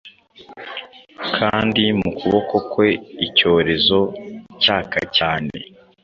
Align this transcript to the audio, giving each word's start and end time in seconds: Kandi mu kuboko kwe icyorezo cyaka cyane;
Kandi 1.37 1.83
mu 1.99 2.09
kuboko 2.17 2.55
kwe 2.71 2.87
icyorezo 3.27 3.99
cyaka 4.61 4.99
cyane; 5.17 5.53